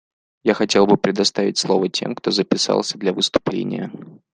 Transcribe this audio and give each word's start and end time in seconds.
Я 0.41 0.55
хотел 0.55 0.87
бы 0.87 0.97
предоставить 0.97 1.59
слово 1.59 1.87
тем, 1.87 2.15
кто 2.15 2.31
записался 2.31 2.97
для 2.97 3.13
выступления. 3.13 3.91